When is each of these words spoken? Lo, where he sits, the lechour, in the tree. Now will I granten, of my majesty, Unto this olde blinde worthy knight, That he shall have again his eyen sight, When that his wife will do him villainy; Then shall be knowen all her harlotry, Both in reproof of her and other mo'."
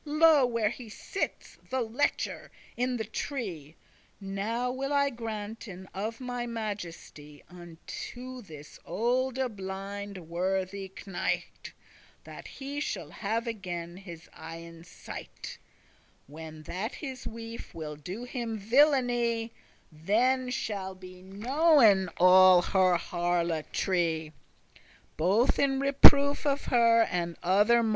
Lo, 0.03 0.47
where 0.47 0.71
he 0.71 0.89
sits, 0.89 1.59
the 1.69 1.79
lechour, 1.87 2.49
in 2.75 2.97
the 2.97 3.03
tree. 3.05 3.75
Now 4.19 4.71
will 4.71 4.91
I 4.91 5.11
granten, 5.11 5.85
of 5.93 6.19
my 6.19 6.47
majesty, 6.47 7.43
Unto 7.47 8.41
this 8.41 8.79
olde 8.83 9.55
blinde 9.55 10.17
worthy 10.27 10.91
knight, 11.05 11.71
That 12.23 12.47
he 12.47 12.79
shall 12.79 13.11
have 13.11 13.45
again 13.45 13.97
his 13.97 14.27
eyen 14.33 14.83
sight, 14.83 15.59
When 16.25 16.63
that 16.63 16.95
his 16.95 17.27
wife 17.27 17.75
will 17.75 17.95
do 17.95 18.23
him 18.23 18.57
villainy; 18.57 19.53
Then 19.91 20.49
shall 20.49 20.95
be 20.95 21.21
knowen 21.21 22.09
all 22.17 22.63
her 22.63 22.95
harlotry, 22.97 24.33
Both 25.15 25.59
in 25.59 25.79
reproof 25.79 26.47
of 26.47 26.63
her 26.73 27.03
and 27.03 27.37
other 27.43 27.83
mo'." 27.83 27.89